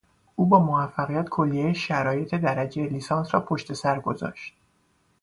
[0.35, 4.53] او با موفقیت کلیهی شرایط درجه لیسانس را پشتسر گذاشت.